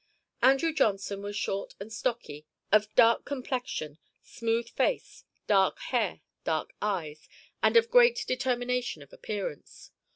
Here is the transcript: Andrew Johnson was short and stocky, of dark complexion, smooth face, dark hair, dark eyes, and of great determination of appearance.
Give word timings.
Andrew 0.41 0.73
Johnson 0.73 1.21
was 1.21 1.35
short 1.35 1.75
and 1.79 1.93
stocky, 1.93 2.47
of 2.71 2.91
dark 2.95 3.23
complexion, 3.23 3.99
smooth 4.23 4.67
face, 4.67 5.25
dark 5.45 5.77
hair, 5.77 6.21
dark 6.43 6.73
eyes, 6.81 7.29
and 7.61 7.77
of 7.77 7.91
great 7.91 8.23
determination 8.27 9.03
of 9.03 9.13
appearance. 9.13 9.91